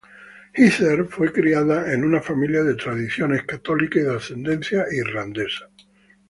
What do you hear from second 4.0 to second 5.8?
y de ascendencia irlandesa.